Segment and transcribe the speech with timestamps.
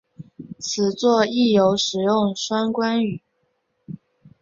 [0.57, 3.21] 此作亦有使用双关语。